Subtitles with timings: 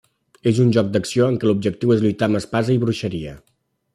[0.51, 3.37] És un joc d'acció en què l'objectiu és lluitar amb espasa i bruixeria.